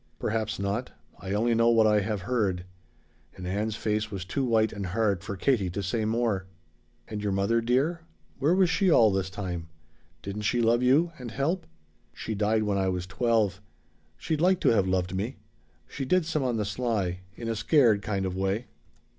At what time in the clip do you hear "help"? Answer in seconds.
11.29-11.67